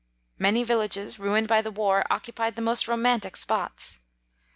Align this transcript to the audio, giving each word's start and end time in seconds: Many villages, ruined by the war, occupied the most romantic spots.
Many 0.39 0.63
villages, 0.63 1.19
ruined 1.19 1.47
by 1.47 1.61
the 1.61 1.69
war, 1.69 2.05
occupied 2.09 2.55
the 2.55 2.61
most 2.63 2.87
romantic 2.87 3.37
spots. 3.37 3.99